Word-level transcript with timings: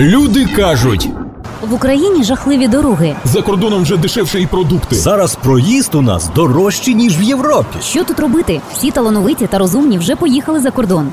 Люди 0.00 0.46
кажуть, 0.56 1.08
В 1.62 1.74
Україні 1.74 2.24
жахливі 2.24 2.68
дороги. 2.68 3.16
за 3.24 3.42
кордоном 3.42 3.82
вже 3.82 3.96
дешевше 3.96 4.40
і 4.40 4.46
продукти. 4.46 4.96
Зараз 4.96 5.34
проїзд 5.42 5.94
у 5.94 6.02
нас 6.02 6.30
дорожчий, 6.34 6.94
ніж 6.94 7.20
в 7.20 7.22
Європі. 7.22 7.78
Що 7.82 8.04
тут 8.04 8.20
робити? 8.20 8.60
Всі 8.72 8.90
талановиті 8.90 9.46
та 9.46 9.58
розумні 9.58 9.98
вже 9.98 10.16
поїхали 10.16 10.60
за 10.60 10.70
кордон. 10.70 11.08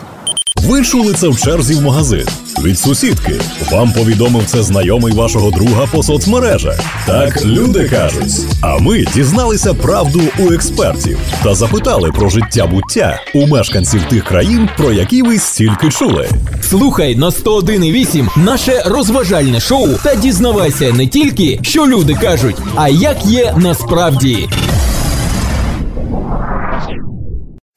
Ви 0.63 0.83
чули 0.83 1.13
це 1.13 1.27
в 1.27 1.37
черзі 1.41 1.75
в 1.75 1.81
магазин 1.81 2.25
від 2.63 2.79
сусідки. 2.79 3.41
Вам 3.71 3.91
повідомив 3.91 4.43
це 4.45 4.63
знайомий 4.63 5.13
вашого 5.13 5.51
друга 5.51 5.87
по 5.91 6.03
соцмережах. 6.03 6.79
Так 7.05 7.45
люди 7.45 7.89
кажуть. 7.89 8.33
А 8.61 8.77
ми 8.77 9.05
дізналися 9.13 9.73
правду 9.73 10.21
у 10.39 10.53
експертів 10.53 11.19
та 11.43 11.55
запитали 11.55 12.11
про 12.11 12.29
життя 12.29 12.67
буття 12.67 13.21
у 13.33 13.47
мешканців 13.47 14.03
тих 14.09 14.23
країн, 14.23 14.69
про 14.77 14.91
які 14.91 15.21
ви 15.21 15.39
стільки 15.39 15.89
чули. 15.89 16.29
Слухай 16.69 17.15
на 17.15 17.29
101,8 17.29 18.29
наше 18.37 18.83
розважальне 18.85 19.59
шоу 19.59 19.87
та 20.03 20.15
дізнавайся 20.15 20.93
не 20.93 21.07
тільки, 21.07 21.59
що 21.61 21.87
люди 21.87 22.13
кажуть, 22.13 22.55
а 22.75 22.89
як 22.89 23.25
є 23.25 23.53
насправді. 23.57 24.49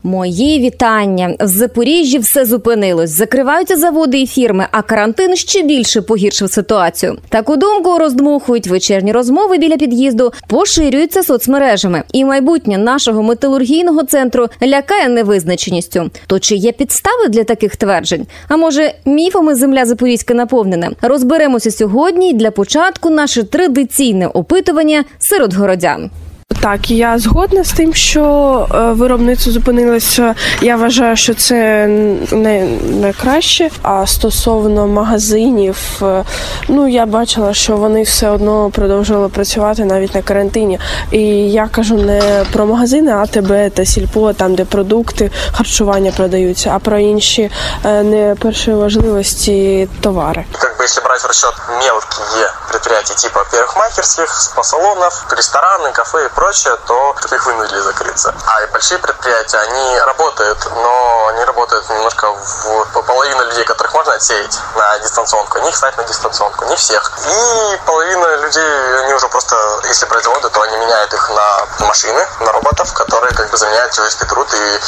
Мої 0.03 0.61
вітання. 0.61 1.37
В 1.41 1.47
Запоріжжі 1.47 2.19
все 2.19 2.45
зупинилось. 2.45 3.11
Закриваються 3.11 3.77
заводи 3.77 4.21
і 4.21 4.27
фірми, 4.27 4.67
а 4.71 4.83
карантин 4.83 5.37
ще 5.37 5.63
більше 5.63 6.03
погіршив 6.03 6.51
ситуацію. 6.51 7.19
Таку 7.29 7.57
думку 7.57 7.99
роздмухують 7.99 8.67
вечірні 8.67 9.13
розмови 9.13 9.59
біля 9.59 9.77
під'їзду, 9.77 10.33
поширюються 10.47 11.23
соцмережами. 11.23 12.03
І 12.13 12.25
майбутнє 12.25 12.79
нашого 12.79 13.23
металургійного 13.23 14.03
центру 14.03 14.49
лякає 14.63 15.09
невизначеністю. 15.09 16.11
То 16.27 16.39
чи 16.39 16.55
є 16.55 16.73
підстави 16.73 17.29
для 17.29 17.45
таких 17.45 17.77
тверджень? 17.77 18.27
А 18.49 18.57
може, 18.57 18.95
міфами 19.05 19.55
земля 19.55 19.85
Запорізька 19.85 20.35
наповнена? 20.35 20.91
Розберемося 21.03 21.71
сьогодні. 21.71 22.33
Для 22.33 22.51
початку 22.51 23.11
наше 23.11 23.45
традиційне 23.45 24.27
опитування 24.27 25.05
серед 25.19 25.55
городян. 25.55 26.11
Так, 26.61 26.91
я 26.91 27.19
згодна 27.19 27.65
з 27.65 27.73
тим, 27.73 27.95
що 27.95 28.67
е, 28.75 28.93
виробництво 28.93 29.53
зупинилося. 29.53 30.35
Я 30.63 30.77
вважаю, 30.77 31.17
що 31.17 31.35
це 31.35 31.87
не 32.33 32.67
найкраще. 33.01 33.71
А 33.83 34.07
стосовно 34.07 34.87
магазинів, 34.87 35.79
е, 36.03 36.25
ну 36.69 36.89
я 36.89 37.07
бачила, 37.07 37.55
що 37.55 37.77
вони 37.77 38.03
все 38.03 38.31
одно 38.31 38.71
продовжували 38.71 39.29
працювати 39.29 39.85
навіть 39.85 40.15
на 40.15 40.23
карантині. 40.23 40.79
І 41.13 41.21
я 41.51 41.69
кажу 41.69 41.97
не 41.97 42.21
про 42.53 42.67
магазини, 42.67 43.13
АТБ 43.13 43.71
та 43.75 43.85
Сільпо, 43.85 44.33
там 44.33 44.55
де 44.55 44.65
продукти 44.65 45.31
харчування 45.53 46.13
продаються, 46.17 46.73
а 46.75 46.79
про 46.79 46.99
інші 46.99 47.51
е, 47.85 48.03
не 48.03 48.35
першої 48.41 48.77
важливості 48.77 49.89
товари. 50.01 50.45
Бы 50.81 50.85
если 50.85 51.01
брать 51.01 51.23
в 51.23 51.27
расчет 51.27 51.55
мелкие 51.69 52.51
предприятия 52.69 53.15
типа 53.15 53.45
парикмахерских, 53.51 54.33
спа-салонов, 54.33 55.31
рестораны, 55.31 55.93
кафе 55.93 56.25
и 56.25 56.29
прочее, 56.29 56.75
то 56.87 57.15
их 57.31 57.45
вынудили 57.45 57.81
закрыться. 57.81 58.35
А 58.47 58.63
и 58.63 58.67
большие 58.69 58.97
предприятия, 58.99 59.59
они 59.59 59.99
работают, 59.99 60.59
но 60.75 61.27
они 61.27 61.45
работают 61.45 61.87
немножко 61.91 62.33
в 62.33 63.03
половину 63.03 63.45
людей, 63.45 63.65
которых 63.65 63.93
можно 63.93 64.15
отсеять 64.15 64.59
на 64.75 64.99
дистанционку, 65.01 65.59
они 65.59 65.69
их 65.69 65.77
ставят 65.77 65.99
на 65.99 66.05
дистанционку, 66.05 66.65
не 66.65 66.77
всех. 66.77 67.13
И 67.27 67.81
половина 67.85 68.37
людей, 68.37 69.03
они 69.05 69.13
уже 69.13 69.29
просто, 69.29 69.57
если 69.85 70.07
брать 70.07 70.25
заводы, 70.25 70.49
то 70.49 70.63
они 70.63 70.79
меняют 70.79 71.13
их 71.13 71.29
на 71.29 71.67
машины, 71.81 72.27
на 72.41 72.53
роботов, 72.53 72.91
которые 72.95 73.35
как 73.35 73.51
бы 73.51 73.59
заменяют 73.59 73.93
человеческий 73.93 74.25
труд 74.25 74.49
и 74.55 74.81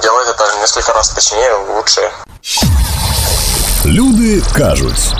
делают 0.00 0.30
это 0.30 0.50
несколько 0.54 0.94
раз 0.94 1.10
точнее, 1.10 1.52
лучше. 1.52 2.10
Люди 3.84 4.42
кажуть. 4.52 5.14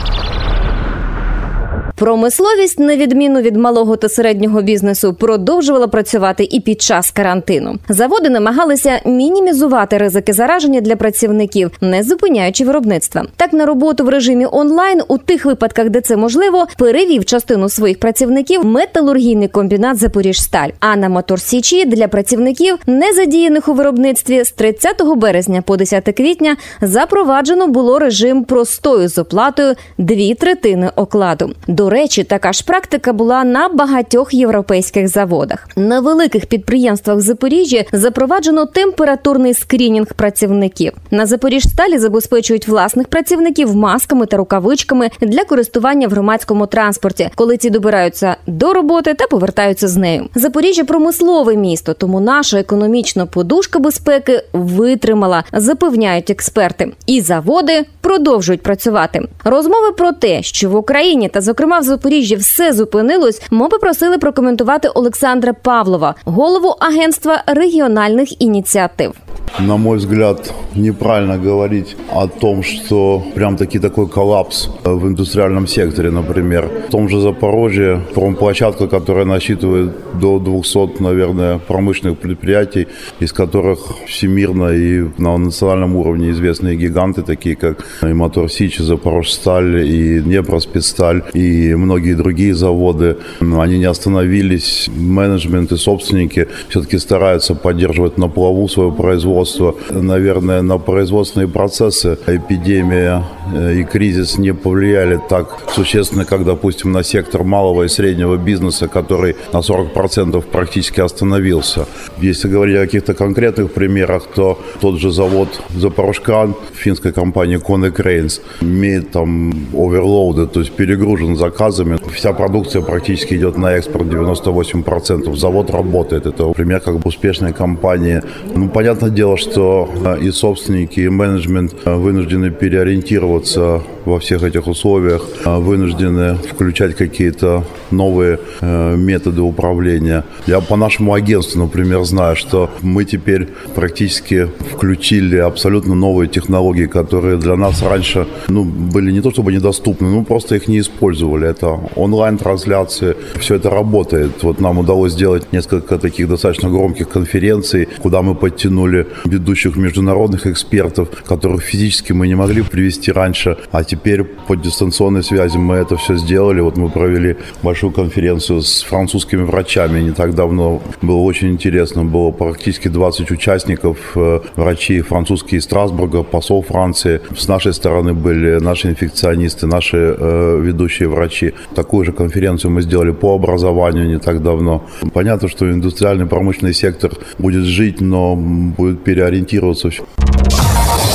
Промисловість, 1.98 2.78
на 2.78 2.96
відміну 2.96 3.40
від 3.40 3.56
малого 3.56 3.96
та 3.96 4.08
середнього 4.08 4.62
бізнесу, 4.62 5.14
продовжувала 5.14 5.88
працювати 5.88 6.48
і 6.50 6.60
під 6.60 6.82
час 6.82 7.10
карантину. 7.10 7.78
Заводи 7.88 8.30
намагалися 8.30 9.00
мінімізувати 9.04 9.98
ризики 9.98 10.32
зараження 10.32 10.80
для 10.80 10.96
працівників, 10.96 11.70
не 11.80 12.02
зупиняючи 12.02 12.64
виробництва. 12.64 13.24
Так 13.36 13.52
на 13.52 13.66
роботу 13.66 14.04
в 14.04 14.08
режимі 14.08 14.46
онлайн 14.52 15.02
у 15.08 15.18
тих 15.18 15.44
випадках, 15.44 15.88
де 15.88 16.00
це 16.00 16.16
можливо, 16.16 16.66
перевів 16.78 17.24
частину 17.24 17.68
своїх 17.68 18.00
працівників 18.00 18.64
металургійний 18.64 19.48
комбінат 19.48 19.96
Запоріжсталь. 19.96 20.70
А 20.80 20.96
на 20.96 21.08
моторсічі 21.08 21.84
для 21.84 22.08
працівників, 22.08 22.78
не 22.86 23.12
задіяних 23.12 23.68
у 23.68 23.74
виробництві, 23.74 24.44
з 24.44 24.50
30 24.50 25.02
березня 25.16 25.62
по 25.62 25.76
10 25.76 26.04
квітня 26.04 26.56
запроваджено 26.80 27.66
було 27.66 27.98
режим 27.98 28.44
простою 28.44 29.08
з 29.08 29.18
оплатою 29.18 29.74
дві 29.98 30.34
третини 30.34 30.90
окладу. 30.96 31.50
До 31.66 31.87
речі, 31.88 32.24
така 32.24 32.52
ж 32.52 32.64
практика 32.64 33.12
була 33.12 33.44
на 33.44 33.68
багатьох 33.68 34.34
європейських 34.34 35.08
заводах. 35.08 35.68
На 35.76 36.00
великих 36.00 36.46
підприємствах 36.46 37.20
Запоріжжя 37.20 37.84
запроваджено 37.92 38.66
температурний 38.66 39.54
скринінг 39.54 40.14
працівників. 40.14 40.92
На 41.10 41.26
Запоріжсталі 41.26 41.98
забезпечують 41.98 42.68
власних 42.68 43.08
працівників 43.08 43.76
масками 43.76 44.26
та 44.26 44.36
рукавичками 44.36 45.10
для 45.20 45.44
користування 45.44 46.08
в 46.08 46.10
громадському 46.10 46.66
транспорті, 46.66 47.30
коли 47.34 47.56
ці 47.56 47.70
добираються 47.70 48.36
до 48.46 48.72
роботи 48.72 49.14
та 49.14 49.26
повертаються 49.26 49.88
з 49.88 49.96
нею. 49.96 50.28
Запоріжжя 50.34 50.84
промислове 50.84 51.56
місто, 51.56 51.94
тому 51.94 52.20
наша 52.20 52.58
економічна 52.58 53.26
подушка 53.26 53.78
безпеки 53.78 54.42
витримала, 54.52 55.44
запевняють 55.52 56.30
експерти. 56.30 56.92
І 57.06 57.20
заводи 57.20 57.84
продовжують 58.00 58.62
працювати. 58.62 59.28
Розмови 59.44 59.92
про 59.92 60.12
те, 60.12 60.42
що 60.42 60.70
в 60.70 60.76
Україні 60.76 61.28
та 61.28 61.40
зокрема 61.40 61.77
в 61.78 61.82
Запоріжжі 61.82 62.36
все 62.36 62.72
зупинилось, 62.72 63.42
ми 63.50 63.68
попросили 63.68 64.18
прокоментувати 64.18 64.88
Олександра 64.88 65.52
Павлова, 65.52 66.14
голову 66.24 66.76
агентства 66.80 67.42
регіональних 67.46 68.42
ініціатив. 68.42 69.14
На 69.58 69.76
мой 69.76 69.98
взгляд, 69.98 70.54
неправильно 70.76 71.36
говорить 71.36 71.96
о 72.12 72.28
том, 72.28 72.62
что 72.62 73.24
прям 73.34 73.56
таки 73.56 73.80
такой 73.80 74.08
коллапс 74.08 74.68
в 74.84 75.08
индустриальном 75.08 75.66
секторе, 75.66 76.10
например. 76.10 76.70
В 76.88 76.90
том 76.90 77.08
же 77.08 77.20
Запорожье 77.20 78.00
промплощадка, 78.14 78.86
которая 78.86 79.24
насчитывает 79.24 79.90
до 80.20 80.38
200, 80.38 81.02
наверное, 81.02 81.58
промышленных 81.58 82.18
предприятий, 82.18 82.86
из 83.18 83.32
которых 83.32 83.80
всемирно 84.06 84.68
и 84.68 85.06
на 85.18 85.36
национальном 85.36 85.96
уровне 85.96 86.30
известные 86.30 86.76
гиганты, 86.76 87.22
такие 87.22 87.56
как 87.56 87.84
и 88.02 88.12
Мотор 88.12 88.50
Сич, 88.50 88.78
и 88.78 88.84
Запорожсталь, 88.84 89.84
и 89.84 90.20
Днепроспецсталь, 90.20 91.24
и 91.34 91.74
многие 91.74 92.14
другие 92.14 92.54
заводы. 92.54 93.16
Они 93.40 93.78
не 93.78 93.86
остановились. 93.86 94.88
Менеджмент 94.94 95.72
и 95.72 95.76
собственники 95.76 96.46
все-таки 96.68 96.98
стараются 96.98 97.54
поддерживать 97.56 98.18
на 98.18 98.28
плаву 98.28 98.68
свое 98.68 98.92
производство 98.92 99.27
производства. 99.28 99.74
Наверное, 99.90 100.62
на 100.62 100.78
производственные 100.78 101.48
процессы 101.48 102.18
эпидемия 102.26 103.22
и 103.54 103.84
кризис 103.84 104.38
не 104.38 104.54
повлияли 104.54 105.20
так 105.28 105.58
существенно, 105.74 106.24
как, 106.24 106.44
допустим, 106.44 106.92
на 106.92 107.02
сектор 107.02 107.44
малого 107.44 107.84
и 107.84 107.88
среднего 107.88 108.36
бизнеса, 108.36 108.88
который 108.88 109.36
на 109.52 109.58
40% 109.58 110.42
практически 110.52 111.00
остановился. 111.00 111.86
Если 112.22 112.48
говорить 112.48 112.76
о 112.76 112.80
каких-то 112.80 113.14
конкретных 113.14 113.72
примерах, 113.72 114.26
то 114.34 114.58
тот 114.80 114.98
же 114.98 115.10
завод 115.10 115.48
Запорожкан 115.76 116.54
финской 116.74 117.12
компании 117.12 117.58
Kone 117.58 117.92
Cranes 117.92 118.40
имеет 118.60 119.10
там 119.10 119.52
оверлоуды, 119.74 120.46
то 120.46 120.60
есть 120.60 120.72
перегружен 120.72 121.36
заказами. 121.36 121.98
Вся 122.14 122.32
продукция 122.32 122.82
практически 122.82 123.34
идет 123.34 123.58
на 123.58 123.72
экспорт 123.72 124.06
98%. 124.06 125.36
Завод 125.36 125.70
работает. 125.70 126.26
Это 126.26 126.44
пример 126.48 126.80
как 126.80 126.94
бы 126.94 127.08
успешной 127.08 127.52
компании. 127.52 128.22
Ну, 128.54 128.68
понятное 128.68 129.10
дело, 129.18 129.36
что 129.36 129.88
и 130.22 130.30
собственники, 130.30 131.00
и 131.00 131.08
менеджмент 131.08 131.74
вынуждены 131.84 132.50
переориентироваться 132.50 133.82
во 134.04 134.18
всех 134.20 134.44
этих 134.44 134.68
условиях, 134.68 135.26
вынуждены 135.44 136.36
включать 136.36 136.94
какие-то 136.94 137.64
новые 137.90 138.38
методы 138.60 139.42
управления. 139.42 140.24
Я 140.46 140.60
по 140.60 140.76
нашему 140.76 141.14
агентству, 141.14 141.58
например, 141.58 142.04
знаю, 142.04 142.36
что 142.36 142.70
мы 142.80 143.04
теперь 143.04 143.48
практически 143.74 144.48
включили 144.72 145.36
абсолютно 145.36 145.96
новые 145.96 146.28
технологии, 146.28 146.86
которые 146.86 147.38
для 147.38 147.56
нас 147.56 147.82
раньше 147.82 148.26
ну, 148.48 148.64
были 148.64 149.10
не 149.10 149.20
то 149.20 149.30
чтобы 149.32 149.52
недоступны, 149.52 150.08
ну 150.08 150.24
просто 150.24 150.54
их 150.54 150.68
не 150.68 150.78
использовали. 150.78 151.48
Это 151.48 151.80
онлайн-трансляции, 151.96 153.16
все 153.40 153.56
это 153.56 153.68
работает. 153.68 154.42
Вот 154.42 154.60
нам 154.60 154.78
удалось 154.78 155.12
сделать 155.12 155.52
несколько 155.52 155.98
таких 155.98 156.28
достаточно 156.28 156.68
громких 156.70 157.08
конференций, 157.08 157.88
куда 158.02 158.22
мы 158.22 158.34
подтянули 158.36 158.97
ведущих 159.24 159.76
международных 159.76 160.46
экспертов, 160.46 161.08
которых 161.26 161.62
физически 161.62 162.12
мы 162.12 162.28
не 162.28 162.34
могли 162.34 162.62
привести 162.62 163.12
раньше, 163.12 163.56
а 163.72 163.84
теперь 163.84 164.24
по 164.24 164.56
дистанционной 164.56 165.22
связи 165.22 165.56
мы 165.56 165.76
это 165.76 165.96
все 165.96 166.16
сделали. 166.16 166.60
Вот 166.60 166.76
мы 166.76 166.90
провели 166.90 167.36
большую 167.62 167.92
конференцию 167.92 168.62
с 168.62 168.82
французскими 168.82 169.42
врачами 169.42 170.00
не 170.00 170.12
так 170.12 170.34
давно. 170.34 170.82
Было 171.02 171.18
очень 171.18 171.48
интересно, 171.48 172.04
было 172.04 172.30
практически 172.30 172.88
20 172.88 173.30
участников, 173.30 173.98
э, 174.16 174.40
врачи 174.56 175.00
французские 175.00 175.58
из 175.58 175.64
Страсбурга, 175.64 176.22
посол 176.22 176.62
Франции. 176.62 177.20
С 177.36 177.48
нашей 177.48 177.72
стороны 177.72 178.14
были 178.14 178.58
наши 178.58 178.88
инфекционисты, 178.88 179.66
наши 179.66 180.16
э, 180.18 180.60
ведущие 180.62 181.08
врачи. 181.08 181.52
Такую 181.74 182.04
же 182.04 182.12
конференцию 182.12 182.70
мы 182.70 182.82
сделали 182.82 183.12
по 183.12 183.34
образованию 183.34 184.08
не 184.08 184.18
так 184.18 184.42
давно. 184.42 184.84
Понятно, 185.12 185.48
что 185.48 185.70
индустриальный 185.70 186.26
промышленный 186.26 186.74
сектор 186.74 187.12
будет 187.38 187.64
жить, 187.64 188.00
но 188.00 188.34
будет 188.36 188.87
переориентироваться. 188.94 189.90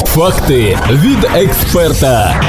Факти 0.05 0.77
від 0.91 1.23
експерта. 1.35 2.41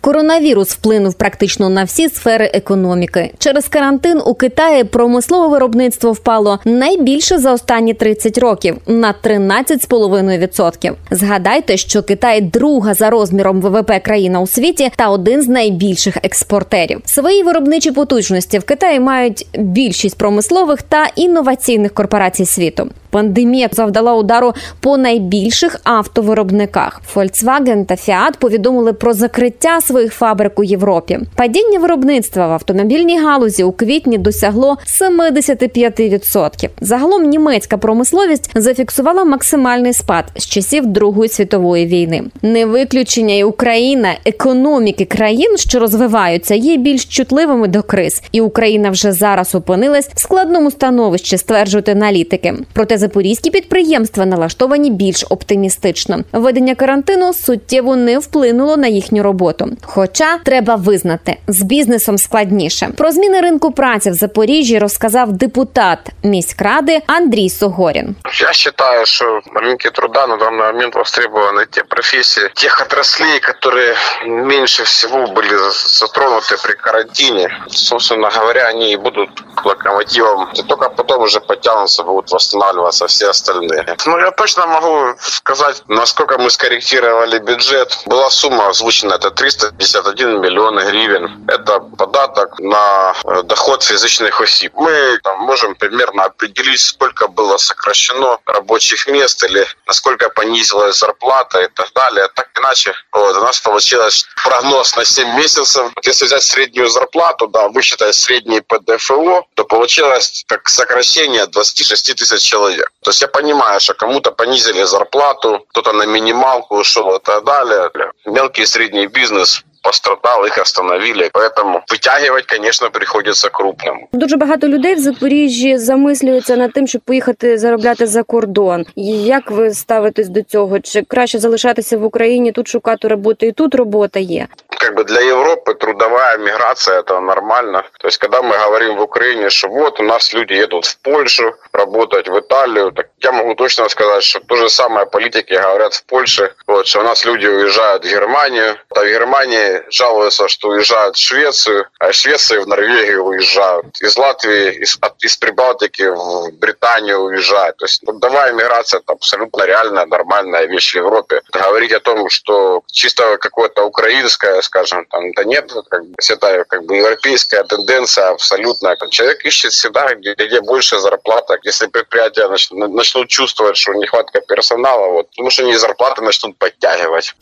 Коронавірус 0.00 0.68
вплинув 0.68 1.14
практично 1.14 1.68
на 1.68 1.84
всі 1.84 2.08
сфери 2.08 2.50
економіки. 2.54 3.32
Через 3.38 3.68
карантин 3.68 4.22
у 4.26 4.34
Китаї 4.34 4.84
промислове 4.84 5.48
виробництво 5.48 6.12
впало 6.12 6.58
найбільше 6.64 7.38
за 7.38 7.52
останні 7.52 7.94
30 7.94 8.38
років 8.38 8.76
на 8.86 9.14
13,5%. 9.24 10.92
Згадайте, 11.10 11.76
що 11.76 12.02
Китай 12.02 12.40
друга 12.40 12.94
за 12.94 13.10
розміром 13.10 13.60
ВВП 13.60 14.02
країна 14.02 14.40
у 14.40 14.46
світі 14.46 14.90
та 14.96 15.10
один 15.10 15.42
з 15.42 15.48
найбільших 15.48 16.16
експортерів. 16.22 17.00
Свої 17.04 17.42
виробничі 17.42 17.90
потужності 17.90 18.58
в 18.58 18.64
Китаї 18.64 19.00
мають 19.00 19.46
більшість 19.58 20.18
промислових 20.18 20.82
та 20.82 21.06
інноваційних 21.16 21.94
корпорацій 21.94 22.46
світу. 22.46 22.90
Пандемія 23.10 23.68
завдала 23.72 24.14
удару 24.14 24.52
по 24.80 24.96
найбільших 24.96 25.80
автовиробниках. 25.84 27.00
Volkswagen 27.14 27.84
та 27.84 27.94
Fiat 27.94 28.38
повідомили 28.38 28.92
про 28.92 29.12
закриття 29.12 29.80
своїх 29.90 30.12
фабрик 30.12 30.58
у 30.58 30.64
Європі. 30.64 31.18
Падіння 31.34 31.78
виробництва 31.78 32.46
в 32.46 32.52
автомобільній 32.52 33.20
галузі 33.20 33.64
у 33.64 33.72
квітні 33.72 34.18
досягло 34.18 34.76
75%. 35.00 36.68
Загалом 36.80 37.22
німецька 37.22 37.76
промисловість 37.78 38.50
зафіксувала 38.54 39.24
максимальний 39.24 39.92
спад 39.92 40.24
з 40.36 40.46
часів 40.46 40.86
Другої 40.86 41.28
світової 41.28 41.86
війни. 41.86 42.22
Не 42.42 42.66
виключення 42.66 43.34
і 43.34 43.44
Україна, 43.44 44.14
економіки 44.24 45.04
країн, 45.04 45.56
що 45.56 45.78
розвиваються, 45.78 46.54
є 46.54 46.76
більш 46.76 47.04
чутливими 47.04 47.68
до 47.68 47.82
криз, 47.82 48.22
і 48.32 48.40
Україна 48.40 48.90
вже 48.90 49.12
зараз 49.12 49.54
опинилась 49.54 50.10
в 50.14 50.20
складному 50.20 50.70
становищі, 50.70 51.38
стверджують 51.38 51.88
аналітики. 51.88 52.54
Проте 52.72 52.98
запорізькі 52.98 53.50
підприємства 53.50 54.26
налаштовані 54.26 54.90
більш 54.90 55.24
оптимістично. 55.30 56.24
Введення 56.32 56.74
карантину 56.74 57.32
суттєво 57.32 57.96
не 57.96 58.18
вплинуло 58.18 58.76
на 58.76 58.86
їхню 58.86 59.22
роботу. 59.22 59.70
Хоча 59.82 60.38
треба 60.38 60.74
визнати, 60.74 61.36
з 61.48 61.62
бізнесом 61.62 62.18
складніше 62.18 62.88
про 62.98 63.12
зміни 63.12 63.40
ринку 63.40 63.72
праці 63.72 64.10
в 64.10 64.14
Запоріжжі 64.14 64.78
розказав 64.78 65.32
депутат 65.32 65.98
міськради 66.22 67.00
Андрій 67.06 67.50
Согорін. 67.50 68.16
Я 68.40 68.46
вважаю, 68.78 69.06
що 69.06 69.40
ринки 69.54 69.90
труда 69.90 70.26
на 70.26 70.36
даний 70.36 70.60
момент 70.60 70.94
востребованы 70.94 71.66
те 71.70 71.82
професії, 71.82 72.48
тих 72.54 72.80
отраслей, 72.86 73.30
які 73.32 73.80
менше 74.26 74.82
всього 74.82 75.26
були 75.26 75.70
затронуті 75.86 76.54
при 76.64 76.74
карантині. 76.74 77.48
Собственно 77.68 78.30
говоря, 78.34 78.72
вони 78.72 78.90
і 78.90 78.96
будуть 78.96 79.44
локомотивом. 79.64 80.48
І 80.54 80.62
тільки 80.62 80.88
потім 80.96 81.22
вже 81.22 81.40
потягнуться, 81.40 82.02
будуть 82.02 82.32
восстанавливаться 82.32 83.04
всі 83.04 83.24
остальные. 83.24 83.94
Ну 84.06 84.18
я 84.18 84.30
точно 84.30 84.66
можу 84.66 85.14
сказати, 85.18 85.80
наскільки 85.88 86.36
ми 86.38 86.50
скорректировали 86.50 87.38
бюджет. 87.38 88.04
Була 88.06 88.30
сума 88.30 88.68
озвучена, 88.68 89.18
це 89.18 89.30
300 89.30 89.69
51 89.78 90.40
миллион 90.40 90.78
гривен. 90.78 91.44
Это 91.48 91.80
податок 91.80 92.58
на 92.60 93.14
э, 93.24 93.42
доход 93.42 93.82
фізичних 93.82 94.40
осіб. 94.40 94.72
Ми 94.74 95.18
там 95.22 95.40
можем 95.40 95.74
примерно 95.74 96.22
определить, 96.22 96.80
сколько 96.80 97.26
было 97.28 97.58
сокращено 97.58 98.38
рабочих 98.46 99.08
мест 99.08 99.44
или 99.44 99.66
насколько 99.86 100.28
понизилась 100.28 100.98
зарплата 100.98 101.60
и 101.60 101.68
так 101.68 101.88
далее. 101.94 102.28
Так 102.34 102.48
иначе 102.58 102.94
вот, 103.12 103.36
у 103.36 103.40
нас 103.40 103.60
получилось 103.60 104.26
прогноз 104.44 104.96
на 104.96 105.04
7 105.04 105.36
месяцев. 105.36 105.92
Если 106.02 106.24
взять 106.26 106.42
среднюю 106.42 106.88
зарплату, 106.88 107.46
да, 107.46 107.68
высчитать 107.68 108.14
средний 108.14 108.60
ПДФО, 108.60 109.44
то 109.54 109.64
получилось 109.64 110.44
как 110.46 110.68
сокращение 110.68 111.46
26 111.46 112.14
тысяч 112.14 112.42
человек. 112.42 112.92
То 113.02 113.10
есть 113.10 113.22
я 113.22 113.28
понимаю, 113.28 113.80
что 113.80 113.94
кому-то 113.94 114.32
понизили 114.32 114.82
зарплату, 114.84 115.64
кто-то 115.70 115.92
на 115.92 116.04
минималку 116.04 116.76
ушел 116.76 117.16
и 117.16 117.20
так 117.20 117.44
далее. 117.44 117.90
Мелкий 118.24 118.62
и 118.62 118.66
средний 118.66 119.06
бизнес 119.06 119.64
пострадал, 119.82 120.44
их 120.44 120.58
остановили. 120.58 121.30
Поэтому 121.32 121.82
витягувати, 121.90 122.56
конечно, 122.56 122.90
приходиться 122.90 123.48
крупним. 123.48 124.06
Дуже 124.12 124.36
багато 124.36 124.68
людей 124.68 124.94
в 124.94 124.98
Запоріжжі 124.98 125.78
замислюються 125.78 126.56
над 126.56 126.72
тим, 126.72 126.86
щоб 126.86 127.02
поїхати 127.02 127.58
заробляти 127.58 128.06
за 128.06 128.22
кордон. 128.22 128.84
Як 128.96 129.50
ви 129.50 129.74
ставитесь 129.74 130.28
до 130.28 130.42
цього? 130.42 130.80
Чи 130.80 131.02
краще 131.02 131.38
залишатися 131.38 131.98
в 131.98 132.04
Україні, 132.04 132.52
тут 132.52 132.68
шукати 132.68 133.08
роботу, 133.08 133.46
і 133.46 133.52
тут 133.52 133.74
робота 133.74 134.20
є? 134.20 134.46
Как 134.80 134.94
бы 134.94 135.04
для 135.04 135.20
Европы 135.20 135.74
трудовая 135.74 136.38
миграция 136.38 137.00
это 137.00 137.20
нормально. 137.20 137.84
То 137.98 138.08
есть, 138.08 138.18
когда 138.18 138.40
мы 138.40 138.56
говорим 138.56 138.96
в 138.96 139.02
Украине, 139.02 139.50
что 139.50 139.68
вот 139.68 140.00
у 140.00 140.02
нас 140.02 140.32
люди 140.32 140.54
едут 140.54 140.86
в 140.86 140.98
Польшу 140.98 141.54
работать, 141.72 142.28
в 142.28 142.38
Италию, 142.40 142.90
так 142.92 143.08
я 143.18 143.32
могу 143.32 143.54
точно 143.54 143.88
сказать, 143.88 144.24
что 144.24 144.40
то 144.40 144.56
же 144.56 144.70
самое 144.70 145.06
политики 145.06 145.52
говорят 145.52 145.94
в 145.94 146.04
Польше, 146.04 146.54
вот, 146.66 146.86
что 146.86 147.00
у 147.00 147.02
нас 147.02 147.26
люди 147.26 147.46
уезжают 147.46 148.04
в 148.04 148.08
Германию, 148.08 148.76
а 148.94 149.00
в 149.00 149.04
Германии 149.04 149.82
жалуются, 149.90 150.48
что 150.48 150.68
уезжают 150.68 151.16
в 151.16 151.20
Швецию, 151.20 151.86
а 151.98 152.08
из 152.08 152.16
Швеции 152.16 152.58
в 152.58 152.66
Норвегию 152.66 153.24
уезжают, 153.24 154.00
из 154.00 154.16
Латвии, 154.16 154.72
из, 154.82 154.96
от- 155.02 155.22
из 155.22 155.36
Прибалтики 155.36 156.08
в 156.08 156.52
Британию 156.58 157.18
уезжают. 157.18 157.76
То 157.76 157.84
есть 157.84 158.00
трудовая 158.00 158.52
миграция 158.52 159.00
это 159.00 159.12
абсолютно 159.12 159.64
реальная, 159.64 160.06
нормальная 160.06 160.64
вещь 160.66 160.92
в 160.94 160.96
Европе. 160.96 161.42
Говорить 161.52 161.92
о 161.92 162.00
том, 162.00 162.30
что 162.30 162.82
чисто 162.90 163.36
какое-то 163.36 163.84
украинское, 163.84 164.62
скажем, 164.70 165.04
там, 165.10 165.32
да 165.32 165.44
нет, 165.44 165.72
как 165.90 166.06
бы, 166.06 166.14
это 166.16 166.64
как 166.68 166.84
бы 166.84 166.96
европейская 166.96 167.64
тенденция 167.64 168.30
абсолютно. 168.30 168.96
Человек 169.10 169.44
ищет 169.44 169.72
всегда, 169.72 170.14
где, 170.14 170.34
где 170.34 170.60
больше 170.60 171.00
зарплата. 171.00 171.58
Если 171.64 171.88
предприятия 171.88 172.46
нач- 172.48 172.72
начнут 172.72 173.28
чувствовать, 173.28 173.76
что 173.76 173.92
нехватка 173.94 174.40
персонала, 174.40 175.08
вот, 175.10 175.28
потому 175.30 175.50
что 175.50 175.64
они 175.64 175.76
зарплаты 175.76 176.22
начнут 176.22 176.56
подтягивать. 176.56 177.34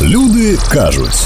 Люди 0.00 0.58
кажуть. 0.70 1.16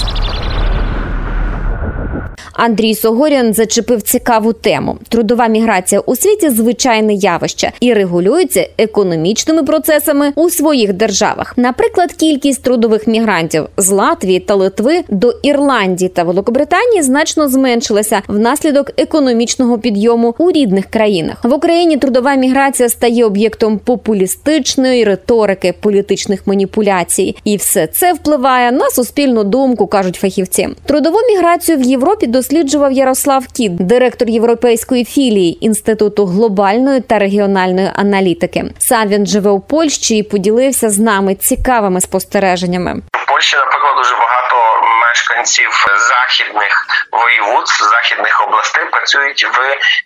Андрій 2.52 2.94
Согорян 2.94 3.54
зачепив 3.54 4.02
цікаву 4.02 4.52
тему. 4.52 4.98
Трудова 5.08 5.46
міграція 5.46 6.00
у 6.00 6.16
світі 6.16 6.50
звичайне 6.50 7.14
явище 7.14 7.72
і 7.80 7.94
регулюється 7.94 8.68
економічними 8.78 9.62
процесами 9.62 10.32
у 10.34 10.50
своїх 10.50 10.92
державах. 10.92 11.54
Наприклад, 11.56 12.12
кількість 12.12 12.62
трудових 12.62 13.06
мігрантів 13.06 13.66
з 13.76 13.90
Латвії 13.90 14.40
та 14.40 14.54
Литви 14.54 15.04
до 15.08 15.30
Ірландії 15.42 16.08
та 16.08 16.22
Великобританії 16.22 17.02
значно 17.02 17.48
зменшилася 17.48 18.22
внаслідок 18.28 18.90
економічного 18.96 19.78
підйому 19.78 20.34
у 20.38 20.50
рідних 20.50 20.86
країнах. 20.86 21.44
В 21.44 21.54
Україні 21.54 21.96
трудова 21.96 22.34
міграція 22.34 22.88
стає 22.88 23.24
об'єктом 23.24 23.78
популістичної 23.78 25.04
риторики, 25.04 25.74
політичних 25.80 26.46
маніпуляцій, 26.46 27.36
і 27.44 27.56
все 27.56 27.86
це 27.86 28.12
впливає 28.12 28.72
на 28.72 28.90
суспільну 28.90 29.44
думку, 29.44 29.86
кажуть 29.86 30.16
фахівці. 30.16 30.68
Трудову 30.86 31.18
міграцію 31.28 31.78
в 31.78 31.82
Європі 31.82 32.26
досліджував 32.42 32.92
Ярослав 32.92 33.46
Кіт, 33.46 33.74
директор 33.76 34.28
європейської 34.28 35.04
філії 35.04 35.66
інституту 35.66 36.26
глобальної 36.26 37.00
та 37.00 37.18
регіональної 37.18 37.88
аналітики. 37.94 38.64
Сам 38.78 39.08
він 39.08 39.26
живе 39.26 39.50
у 39.50 39.60
Польщі 39.60 40.16
і 40.16 40.22
поділився 40.22 40.90
з 40.90 40.98
нами 40.98 41.34
цікавими 41.34 42.00
спостереженнями. 42.00 43.02
Польщі, 43.42 43.56
наприклад, 43.56 43.96
дуже 43.96 44.14
багато 44.14 44.80
мешканців 45.06 45.70
західних 46.08 46.86
воєводств, 47.12 47.84
західних 47.84 48.40
областей 48.40 48.84
працюють 48.84 49.44
в 49.44 49.58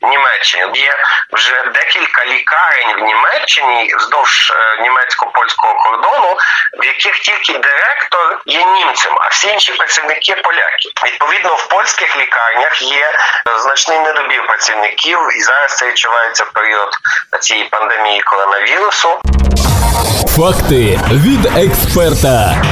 Німеччині. 0.08 0.64
Є 0.74 0.92
вже 1.32 1.64
декілька 1.74 2.26
лікарень 2.26 2.92
в 2.98 2.98
Німеччині 2.98 3.94
вздовж 3.98 4.50
е, 4.50 4.82
німецько-польського 4.82 5.74
кордону, 5.74 6.36
в 6.80 6.84
яких 6.84 7.18
тільки 7.18 7.52
директор 7.52 8.40
є 8.46 8.64
німцем, 8.64 9.12
а 9.20 9.28
всі 9.28 9.48
інші 9.48 9.72
працівники 9.72 10.34
поляки. 10.34 10.88
Відповідно, 11.04 11.54
в 11.54 11.68
польських 11.68 12.16
лікарнях 12.16 12.82
є 12.82 13.06
е, 13.48 13.58
значний 13.58 13.98
недобір 13.98 14.46
працівників, 14.46 15.18
і 15.38 15.42
зараз 15.42 15.76
це 15.76 15.88
відчувається 15.88 16.44
в 16.44 16.52
період 16.52 16.90
цієї 17.40 17.68
пандемії 17.68 18.20
коронавірусу. 18.20 19.20
Факти 20.36 21.00
від 21.12 21.46
експерта. 21.46 22.62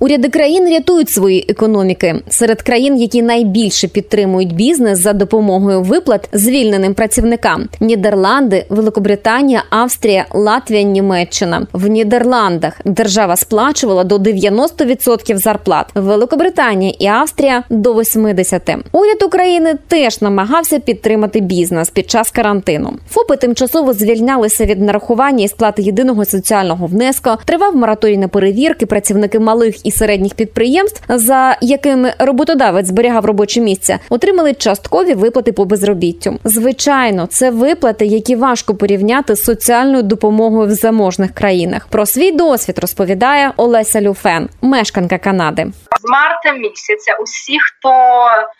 Уряди 0.00 0.28
країн 0.28 0.68
рятують 0.70 1.10
свої 1.10 1.44
економіки. 1.48 2.14
Серед 2.28 2.62
країн, 2.62 2.96
які 2.96 3.22
найбільше 3.22 3.88
підтримують 3.88 4.54
бізнес 4.54 4.98
за 4.98 5.12
допомогою 5.12 5.82
виплат 5.82 6.28
звільненим 6.32 6.94
працівникам: 6.94 7.68
Нідерланди, 7.80 8.66
Великобританія, 8.68 9.64
Австрія, 9.70 10.26
Латвія, 10.34 10.82
Німеччина. 10.82 11.66
В 11.72 11.86
Нідерландах 11.86 12.80
держава 12.84 13.36
сплачувала 13.36 14.04
до 14.04 14.16
90% 14.16 15.36
зарплат. 15.36 15.86
Великобританія 15.94 16.94
і 16.98 17.06
Австрія 17.06 17.64
до 17.70 17.94
80%. 17.94 18.76
Уряд 18.92 19.22
України 19.22 19.74
теж 19.88 20.22
намагався 20.22 20.78
підтримати 20.78 21.40
бізнес 21.40 21.90
під 21.90 22.10
час 22.10 22.30
карантину. 22.30 22.92
ФОПи 23.10 23.36
тимчасово 23.36 23.92
звільнялися 23.92 24.64
від 24.64 24.80
нарахування 24.80 25.44
і 25.44 25.48
сплати 25.48 25.82
єдиного 25.82 26.24
соціального 26.24 26.86
внеску. 26.86 27.30
Тривав 27.44 27.76
мораторій 27.76 28.16
на 28.16 28.28
перевірки. 28.28 28.86
Працівники 28.86 29.38
малих 29.38 29.86
і 29.88 29.90
середніх 29.90 30.34
підприємств, 30.34 31.02
за 31.08 31.56
якими 31.60 32.14
роботодавець 32.18 32.86
зберігав 32.86 33.24
робоче 33.24 33.60
місце, 33.60 33.98
отримали 34.10 34.54
часткові 34.54 35.14
виплати 35.14 35.52
по 35.52 35.64
безробіттю. 35.64 36.38
Звичайно, 36.44 37.26
це 37.26 37.50
виплати, 37.50 38.06
які 38.06 38.36
важко 38.36 38.74
порівняти 38.74 39.34
з 39.34 39.44
соціальною 39.44 40.02
допомогою 40.02 40.68
в 40.68 40.70
заможних 40.70 41.34
країнах. 41.34 41.86
Про 41.88 42.06
свій 42.06 42.32
досвід 42.32 42.78
розповідає 42.78 43.52
Олеся 43.56 44.00
Люфен, 44.00 44.48
мешканка 44.62 45.18
Канади. 45.18 45.66
З 46.00 46.10
марта 46.10 46.52
місяця 46.52 47.16
усі, 47.20 47.58
хто 47.60 47.92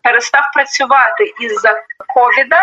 перестав 0.02 0.42
працювати 0.54 1.25
із-за 1.40 1.73
ковіда, 2.14 2.62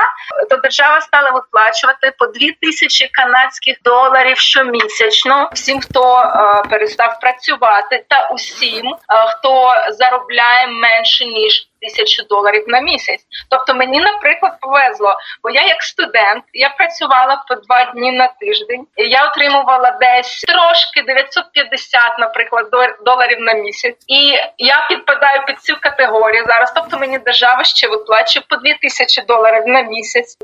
то 0.50 0.55
держава 0.57 1.01
стала 1.01 1.29
виплачувати 1.29 2.13
по 2.19 2.25
2 2.25 2.34
тисячі 2.62 3.10
канадських 3.13 3.77
доларів 3.84 4.38
щомісячно 4.38 5.50
всім, 5.53 5.79
хто 5.79 6.19
е, 6.19 6.67
перестав 6.69 7.19
працювати, 7.22 8.05
та 8.10 8.29
усім, 8.34 8.54
е, 8.63 9.27
хто 9.27 9.74
заробляє 9.89 10.67
менше 10.67 11.25
ніж 11.25 11.67
тисячу 11.81 12.24
доларів 12.29 12.63
на 12.67 12.81
місяць. 12.81 13.25
Тобто 13.50 13.74
мені, 13.74 14.00
наприклад, 14.00 14.53
повезло, 14.62 15.15
бо 15.43 15.50
я 15.50 15.65
як 15.65 15.83
студент 15.83 16.43
я 16.53 16.69
працювала 16.69 17.43
по 17.47 17.55
два 17.55 17.91
дні 17.91 18.12
на 18.12 18.27
тиждень. 18.27 18.88
Я 18.97 19.27
отримувала 19.27 19.97
десь 20.01 20.41
трошки 20.41 21.01
950, 21.07 22.01
наприклад, 22.19 22.65
доларів 23.05 23.38
на 23.39 23.53
місяць, 23.53 23.95
і 24.07 24.33
я 24.57 24.85
підпадаю 24.89 25.45
під 25.47 25.59
цю 25.59 25.77
категорію 25.81 26.45
зараз. 26.47 26.74
Тобто 26.75 26.97
мені 26.97 27.19
держава 27.19 27.63
ще 27.63 27.88
виплачує 27.88 28.45
по 28.50 28.55
2000 28.55 29.21
доларів 29.21 29.67
на 29.67 29.81
місяць. 29.81 30.38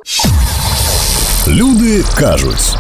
Люди 1.47 2.03
кажуть. 2.19 2.75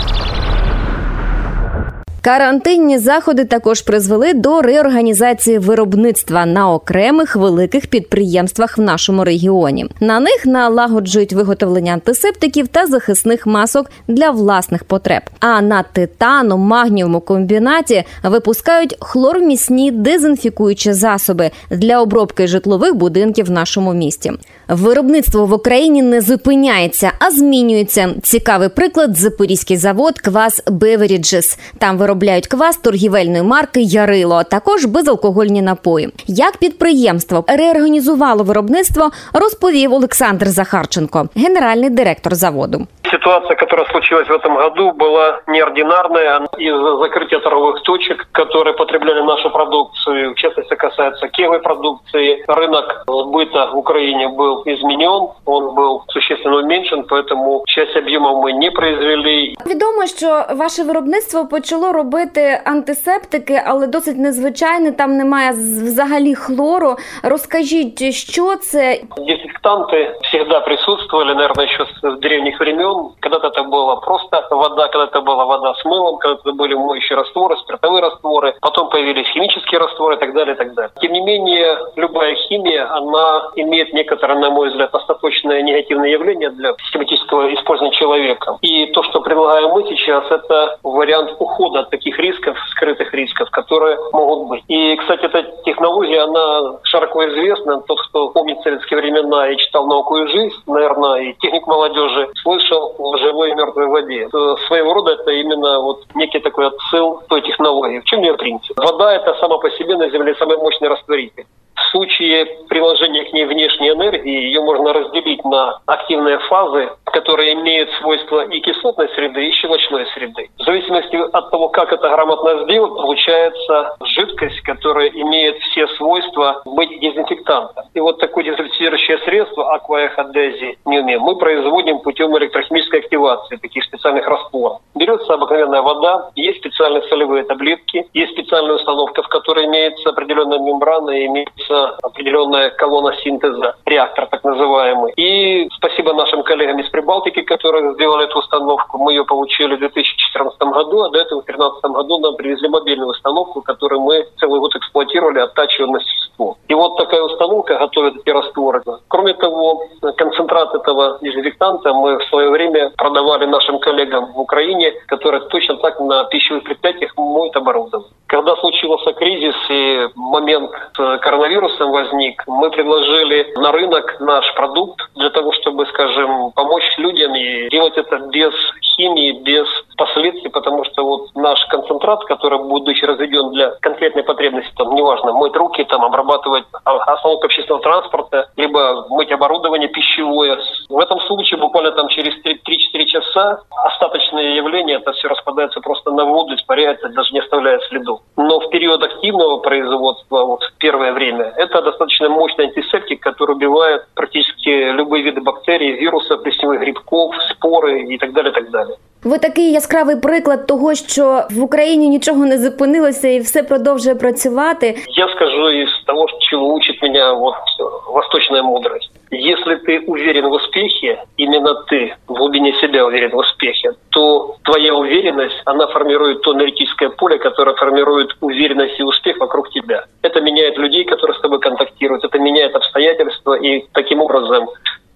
Карантинні 2.23 2.97
заходи 2.97 3.45
також 3.45 3.81
призвели 3.81 4.33
до 4.33 4.61
реорганізації 4.61 5.57
виробництва 5.57 6.45
на 6.45 6.71
окремих 6.71 7.35
великих 7.35 7.87
підприємствах 7.87 8.77
в 8.77 8.81
нашому 8.81 9.23
регіоні. 9.23 9.85
На 9.99 10.19
них 10.19 10.45
налагоджують 10.45 11.33
виготовлення 11.33 11.93
антисептиків 11.93 12.67
та 12.67 12.85
захисних 12.87 13.47
масок 13.47 13.91
для 14.07 14.31
власних 14.31 14.83
потреб. 14.83 15.21
А 15.39 15.61
на 15.61 15.83
титану 15.83 16.57
магнієвому 16.57 17.19
комбінаті 17.19 18.03
випускають 18.23 18.97
хлормісні 18.99 19.91
дезінфікуючі 19.91 20.93
засоби 20.93 21.51
для 21.69 22.01
обробки 22.01 22.47
житлових 22.47 22.95
будинків 22.95 23.45
в 23.45 23.51
нашому 23.51 23.93
місті. 23.93 24.31
Виробництво 24.71 25.45
в 25.45 25.53
Україні 25.53 26.01
не 26.01 26.21
зупиняється, 26.21 27.11
а 27.19 27.31
змінюється. 27.31 28.09
Цікавий 28.23 28.69
приклад 28.69 29.17
запорізький 29.17 29.77
завод 29.77 30.19
Квас 30.19 30.63
Beverages. 30.67 31.59
Там 31.77 31.97
виробляють 31.97 32.47
квас 32.47 32.77
торгівельної 32.77 33.43
марки 33.43 33.81
Ярило, 33.81 34.35
а 34.35 34.43
також 34.43 34.85
безалкогольні 34.85 35.61
напої. 35.61 36.09
Як 36.27 36.57
підприємство 36.57 37.45
реорганізувало 37.47 38.43
виробництво, 38.43 39.11
розповів 39.33 39.93
Олександр 39.93 40.49
Захарченко, 40.49 41.29
генеральний 41.35 41.89
директор 41.89 42.35
заводу. 42.35 42.87
Ситуация, 43.10 43.56
которая 43.56 43.86
случилась 43.86 44.28
в 44.28 44.32
этом 44.32 44.56
году, 44.56 44.92
была 44.92 45.40
неординарная 45.46 46.40
из-за 46.58 46.96
закрытия 46.96 47.38
торговых 47.38 47.82
точек, 47.82 48.26
которые 48.32 48.74
потребляли 48.74 49.20
нашу 49.20 49.50
продукцию. 49.50 50.32
В 50.32 50.34
частности, 50.34 50.74
касается 50.74 51.28
кевой 51.28 51.60
продукции. 51.60 52.44
Рынок 52.48 53.04
сбыта 53.06 53.70
в 53.72 53.76
Украине 53.76 54.28
был 54.28 54.62
изменен, 54.64 55.28
он 55.44 55.74
был 55.74 56.02
существенно 56.08 56.56
уменьшен, 56.58 57.04
поэтому 57.04 57.62
часть 57.66 57.96
объемов 57.96 58.44
мы 58.44 58.52
не 58.52 58.70
произвели. 58.70 59.54
Відомо, 59.66 60.06
що 60.06 60.44
ваше 60.56 60.82
виробництво 60.82 61.46
почало 61.46 61.92
робити 61.92 62.60
антисептики, 62.64 63.62
але 63.66 63.86
досить 63.86 64.18
незвичайне. 64.18 64.92
Там 64.92 65.16
немає 65.16 65.50
взагалі 65.50 66.34
хлору. 66.34 66.96
Розкажіть, 67.22 68.14
що 68.14 68.56
це? 68.56 69.00
Дезинфектанты 69.16 70.14
всегда 70.22 70.60
присутствовали, 70.60 71.34
наверное, 71.34 71.66
еще 71.66 71.84
с 71.84 72.18
древних 72.20 72.60
времен. 72.60 72.89
Когда-то 73.19 73.47
это 73.47 73.63
была 73.63 73.97
просто 73.97 74.47
вода, 74.49 74.87
когда-то 74.87 75.21
была 75.21 75.45
вода 75.45 75.73
с 75.75 75.85
мылом, 75.85 76.17
когда-то 76.17 76.53
были 76.53 76.73
моющие 76.73 77.17
растворы, 77.17 77.57
спиртовые 77.57 78.01
растворы, 78.01 78.55
потом 78.61 78.89
появились 78.89 79.27
химические 79.27 79.79
растворы 79.79 80.15
и 80.15 80.19
так 80.19 80.33
далее, 80.33 80.55
и 80.55 80.57
так 80.57 80.73
далее. 80.73 80.91
Тем 81.01 81.13
не 81.13 81.21
менее, 81.21 81.77
любая 81.95 82.35
химия, 82.35 82.91
она 82.91 83.51
имеет 83.55 83.93
некоторое, 83.93 84.39
на 84.39 84.49
мой 84.49 84.69
взгляд, 84.69 84.93
остаточное 84.93 85.61
негативное 85.61 86.09
явление 86.09 86.49
для 86.49 86.73
систематического 86.85 87.53
использования 87.53 87.95
человеком. 87.95 88.57
И 88.61 88.87
то, 88.87 89.03
что 89.03 89.21
предлагаем 89.21 89.69
мы 89.69 89.83
сейчас, 89.83 90.23
это 90.29 90.77
вариант 90.83 91.35
ухода 91.39 91.81
от 91.81 91.89
таких 91.89 92.17
рисков, 92.19 92.57
скрытых 92.71 93.13
рисков, 93.13 93.49
которые 93.51 93.97
могут 94.13 94.49
быть. 94.49 94.63
И, 94.67 94.95
кстати, 94.97 95.25
эта 95.25 95.43
технология, 95.63 96.21
она 96.21 96.79
широко 96.83 97.27
известна. 97.29 97.81
Тот, 97.81 97.99
кто 98.07 98.29
помнит 98.29 98.61
советские 98.61 98.99
времена 98.99 99.49
и 99.49 99.57
читал 99.57 99.87
«Науку 99.87 100.17
и 100.17 100.27
жизнь», 100.27 100.57
наверное, 100.67 101.21
и 101.21 101.33
техник 101.39 101.67
молодежи, 101.67 102.29
слышал 102.41 102.80
в 102.98 103.18
живой 103.18 103.50
и 103.50 103.54
мертвой 103.54 103.86
воде. 103.86 104.28
Своего 104.66 104.94
рода 104.94 105.12
это 105.12 105.30
именно 105.30 105.80
вот 105.80 106.04
некий 106.14 106.40
такой 106.40 106.66
отсыл 106.68 107.22
той 107.28 107.42
технологии. 107.42 108.00
В 108.00 108.04
чем 108.04 108.22
ее 108.22 108.34
принцип? 108.34 108.78
Вода 108.78 109.14
это 109.14 109.34
сама 109.34 109.58
по 109.58 109.70
себе 109.70 109.96
на 109.96 110.08
Земле 110.10 110.34
самый 110.36 110.56
мощный 110.56 110.88
растворитель. 110.88 111.46
Случае 111.91 112.45
приложения 112.69 113.25
к 113.25 113.33
ней 113.33 113.45
внешней 113.45 113.89
энергии 113.89 114.45
ее 114.45 114.61
можно 114.61 114.93
разделить 114.93 115.43
на 115.43 115.79
активные 115.85 116.39
фазы, 116.39 116.89
которые 117.05 117.53
имеют 117.53 117.89
свойства 117.99 118.45
и 118.45 118.59
кислотной 118.61 119.09
среды, 119.09 119.45
и 119.45 119.51
щелочной 119.51 120.05
среды. 120.13 120.49
В 120.57 120.63
зависимости 120.63 121.17
от 121.17 121.51
того, 121.51 121.69
как 121.69 121.91
это 121.91 122.09
грамотно 122.09 122.63
сделать, 122.63 122.93
получается 122.93 123.97
жидкость, 124.05 124.61
которая 124.61 125.09
имеет 125.09 125.57
все 125.59 125.87
свойства 125.97 126.61
быть 126.65 126.97
дезинфектантом. 127.01 127.83
И 127.93 127.99
вот 127.99 128.19
такое 128.19 128.45
дезинфицирующее 128.45 129.17
средство 129.19 129.73
акваэходези 129.73 130.77
мы 130.85 131.35
производим 131.35 131.99
путем 131.99 132.37
электрохимической 132.37 133.01
активации 133.01 133.57
таких 133.57 133.83
специальных 133.83 134.25
растворов. 134.27 134.79
Берется 135.11 135.33
обыкновенная 135.33 135.81
вода, 135.81 136.29
есть 136.35 136.59
специальные 136.59 137.03
солевые 137.09 137.43
таблетки, 137.43 138.07
есть 138.13 138.31
специальная 138.31 138.75
установка, 138.75 139.23
в 139.23 139.27
которой 139.27 139.65
имеется 139.65 140.07
определенная 140.07 140.59
мембрана 140.59 141.09
и 141.09 141.25
имеется 141.25 141.97
определенная 142.01 142.69
колонна 142.69 143.13
синтеза, 143.17 143.75
реактор 143.85 144.27
так 144.27 144.41
называемый. 144.45 145.11
И 145.17 145.67
спасибо 145.73 146.13
нашим 146.13 146.43
коллегам 146.43 146.79
из 146.79 146.87
Прибалтики, 146.91 147.41
которые 147.41 147.93
сделали 147.95 148.23
эту 148.23 148.39
установку. 148.39 148.99
Мы 148.99 149.11
ее 149.11 149.25
получили 149.25 149.75
в 149.75 149.79
2014 149.79 150.57
году, 150.61 151.01
а 151.01 151.09
до 151.09 151.19
этого 151.19 151.41
в 151.41 151.45
2013 151.45 151.83
году 151.91 152.19
нам 152.19 152.35
привезли 152.37 152.69
мобильную 152.69 153.09
установку, 153.09 153.61
которую 153.61 153.99
мы 153.99 154.25
целый 154.39 154.61
год 154.61 154.73
эксплуатировали, 154.77 155.39
оттачивая 155.39 155.89
мастерство. 155.89 156.55
И 156.69 156.73
вот 156.73 156.95
такая 156.95 157.21
установка 157.21 157.77
готовит 157.77 158.15
эти 158.15 158.29
растворы. 158.29 158.81
Кроме 159.09 159.33
того, 159.33 159.81
концентрат 160.15 160.73
этого 160.73 161.19
дезинфектанта 161.21 161.93
мы 161.93 162.17
в 162.17 162.23
свое 162.29 162.49
время 162.49 162.91
продавали 162.95 163.45
нашим 163.45 163.79
коллегам 163.79 164.31
в 164.31 164.39
Украине, 164.39 164.93
которые 165.07 165.41
точно 165.49 165.77
так 165.77 165.99
на 165.99 166.23
пищевых 166.25 166.63
предприятиях 166.63 167.15
моют 167.17 167.55
оборудование. 167.55 168.09
Когда 168.27 168.55
случился 168.55 169.11
кризис 169.13 169.55
и 169.69 170.07
момент 170.15 170.71
с 170.95 171.17
коронавирусом 171.19 171.91
возник, 171.91 172.43
мы 172.47 172.69
предложили 172.69 173.53
на 173.57 173.71
рынок 173.71 174.19
наш 174.21 174.53
продукт 174.55 175.01
для 175.15 175.29
того, 175.31 175.51
чтобы, 175.53 175.85
скажем, 175.87 176.51
помочь 176.53 176.97
людям 176.97 177.35
и 177.35 177.69
делать 177.69 177.97
это 177.97 178.17
без 178.31 178.53
химии, 178.95 179.33
без 179.43 179.67
последствий, 179.97 180.49
потому 180.49 180.85
что 180.85 181.05
вот 181.05 181.35
наш 181.35 181.59
концентрат, 181.65 182.23
который 182.25 182.59
будучи 182.59 183.03
разведен 183.03 183.51
для 183.51 183.71
конкретной 183.81 184.23
потребности, 184.23 184.71
там, 184.77 184.95
неважно, 184.95 185.33
мыть 185.33 185.55
руки, 185.55 185.83
там, 185.83 186.05
обрабатывать 186.05 186.65
остановку 186.83 187.45
общественного 187.45 187.83
транспорта, 187.83 188.49
либо 188.55 189.07
мыть 189.09 189.31
оборудование 189.31 189.89
пищевое. 189.89 190.57
В 190.89 190.99
этом 190.99 191.19
случае 191.21 191.59
буквально 191.59 191.91
там 191.91 192.07
через 192.07 192.33
3-4 192.45 193.05
часа 193.05 193.61
остаточные 193.85 194.20
явления, 194.56 194.94
это 194.96 195.12
все 195.12 195.28
распадается 195.28 195.80
просто 195.80 196.10
на 196.10 196.24
воду, 196.24 196.54
испаряется, 196.54 197.08
даже 197.08 197.32
не 197.32 197.40
оставляя 197.40 197.78
следов. 197.88 198.20
Но 198.36 198.60
в 198.60 198.70
период 198.70 199.02
активного 199.02 199.58
производства, 199.58 200.44
вот 200.44 200.62
в 200.62 200.72
первое 200.78 201.12
время, 201.12 201.52
это 201.56 201.82
достаточно 201.82 202.28
мощный 202.28 202.66
антисептик, 202.66 203.20
который 203.20 203.56
убивает 203.56 204.06
практически 204.14 204.90
любые 204.90 205.22
виды 205.22 205.40
бактерий, 205.40 205.92
вирусов, 205.92 206.42
плесневых 206.42 206.80
грибков, 206.80 207.34
споры 207.50 208.02
и 208.02 208.18
так 208.18 208.32
далее, 208.32 208.52
так 208.52 208.70
далее. 208.70 208.96
Ви 209.24 209.38
такий 209.38 209.72
яскравий 209.72 210.16
приклад 210.16 210.66
того, 210.66 210.94
що 210.94 211.42
в 211.50 211.62
Україні 211.62 212.08
нічого 212.08 212.46
не 212.46 212.58
зупинилося 212.58 213.28
і 213.28 213.40
все 213.40 213.62
продовжує 213.62 214.14
працювати. 214.14 214.96
Я 215.08 215.28
скажу 215.28 215.70
из 215.70 215.88
того, 216.06 216.26
чего 216.50 216.74
учит 216.74 217.02
меня 217.02 217.32
вот 217.32 217.54
э, 217.54 218.12
восточная 218.12 218.62
мудрость. 218.62 219.10
Если 219.32 219.76
ты 219.76 219.98
уверен 220.06 220.46
в 220.46 220.52
успехе, 220.52 221.22
именно 221.36 221.74
ты 221.90 222.14
в 222.28 222.34
глубине 222.34 222.72
себя 222.80 223.04
уверен 223.04 223.30
в 223.30 223.36
успехе, 223.36 223.92
то 224.21 224.55
твоя 224.63 224.93
уверенность, 224.93 225.59
она 225.65 225.87
формирует 225.87 226.43
то 226.43 226.51
аналитическое 226.51 227.09
поле, 227.09 227.39
которое 227.39 227.75
формирует 227.75 228.29
уверенность 228.39 228.99
и 228.99 229.03
успех 229.03 229.37
вокруг 229.39 229.71
тебя. 229.71 230.05
Это 230.21 230.41
меняет 230.41 230.77
людей, 230.77 231.05
которые 231.05 231.35
с 231.37 231.41
тобой 231.41 231.59
контактируют, 231.59 232.23
это 232.23 232.37
меняет 232.37 232.75
обстоятельства, 232.75 233.55
и 233.55 233.85
таким 233.93 234.21
образом 234.21 234.69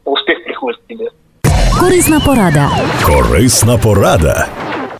успех 0.05 0.43
приходит 0.43 0.79
к 0.81 0.87
тебе. 0.87 1.11
Корисна 1.79 2.19
порада. 2.19 2.67
Корисна 3.05 3.77
порада. 3.77 4.47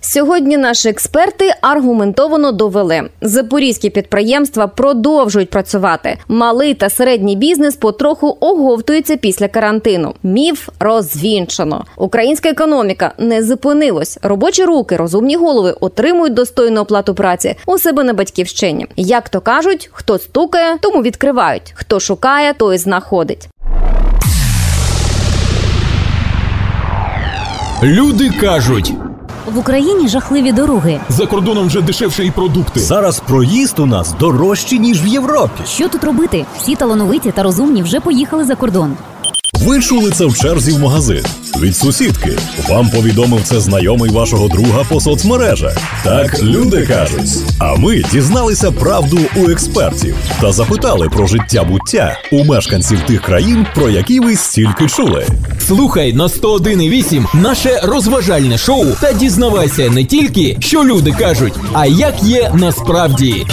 Сьогодні 0.08 0.58
наші 0.58 0.90
експерти 0.90 1.54
аргументовано 1.62 2.52
довели, 2.52 3.10
запорізькі 3.22 3.90
підприємства 3.90 4.68
продовжують 4.68 5.50
працювати. 5.50 6.18
Малий 6.28 6.74
та 6.74 6.90
середній 6.90 7.36
бізнес 7.36 7.76
потроху 7.76 8.38
оговтується 8.40 9.18
після 9.18 9.48
карантину. 9.48 10.14
Міф 10.24 10.70
розвінчано. 10.80 11.86
Українська 11.98 12.50
економіка 12.50 13.14
не 13.18 13.44
зупинилась. 13.44 14.20
Робочі 14.22 14.66
руки, 14.66 14.98
розумні 14.98 15.36
голови 15.36 15.76
отримують 15.82 16.34
достойну 16.34 16.82
оплату 16.82 17.16
праці 17.16 17.56
у 17.66 17.78
себе 17.78 18.04
на 18.04 18.14
батьківщині. 18.14 18.88
Як 18.96 19.30
то 19.30 19.42
кажуть, 19.42 19.90
хто 19.94 20.20
стукає, 20.20 20.78
тому 20.82 21.02
відкривають. 21.02 21.74
Хто 21.76 22.00
шукає, 22.00 22.54
той 22.54 22.78
знаходить. 22.78 23.50
Люди 27.84 28.32
кажуть, 28.42 28.94
В 29.54 29.58
Україні 29.58 30.08
жахливі 30.08 30.52
дороги. 30.52 31.00
за 31.10 31.26
кордоном 31.26 31.68
вже 31.68 31.82
дешевше 31.82 32.26
і 32.26 32.32
продукти. 32.32 32.80
Зараз 32.80 33.20
проїзд 33.20 33.80
у 33.80 33.86
нас 33.86 34.14
дорожчий, 34.20 34.80
ніж 34.80 35.04
в 35.04 35.08
Європі. 35.08 35.64
Що 35.66 35.90
тут 35.90 36.04
робити? 36.04 36.46
Всі 36.58 36.76
талановиті 36.76 37.32
та 37.32 37.44
розумні 37.44 37.84
вже 37.84 38.00
поїхали 38.00 38.44
за 38.46 38.56
кордон. 38.56 38.94
Ви 39.60 39.82
чули 39.82 40.12
це 40.12 40.26
в 40.26 40.38
черзі 40.38 40.72
в 40.72 40.80
магазин 40.80 41.26
від 41.62 41.78
сусідки. 41.78 42.38
Вам 42.70 42.90
повідомив 42.90 43.42
це 43.44 43.60
знайомий 43.60 44.12
вашого 44.12 44.48
друга 44.48 44.84
по 44.90 45.02
соцмережах. 45.02 45.78
Так 46.04 46.44
люди 46.44 46.86
кажуть. 46.86 47.30
А 47.60 47.76
ми 47.76 48.04
дізналися 48.12 48.72
правду 48.72 49.20
у 49.36 49.50
експертів 49.50 50.16
та 50.42 50.52
запитали 50.52 51.10
про 51.10 51.28
життя 51.28 51.64
буття 51.64 52.18
у 52.32 52.44
мешканців 52.44 53.00
тих 53.02 53.22
країн, 53.22 53.66
про 53.76 53.90
які 53.90 54.20
ви 54.20 54.36
стільки 54.36 54.88
чули. 54.88 55.26
Слухай 55.68 56.14
на 56.14 56.24
101,8 56.28 57.26
наше 57.42 57.80
розважальне 57.84 58.58
шоу 58.58 58.86
та 59.02 59.14
дізнавайся 59.14 59.90
не 59.90 60.06
тільки, 60.06 60.58
що 60.60 60.84
люди 60.84 61.12
кажуть, 61.12 61.54
а 61.74 61.86
як 61.86 62.24
є 62.24 62.52
насправді. 62.54 63.46